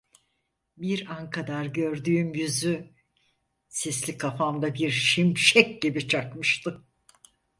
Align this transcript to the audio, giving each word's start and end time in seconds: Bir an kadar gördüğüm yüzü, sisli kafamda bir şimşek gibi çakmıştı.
Bir 0.77 1.07
an 1.11 1.29
kadar 1.29 1.65
gördüğüm 1.65 2.33
yüzü, 2.33 2.89
sisli 3.67 4.17
kafamda 4.17 4.73
bir 4.73 4.89
şimşek 4.89 5.81
gibi 5.81 6.07
çakmıştı. 6.07 6.83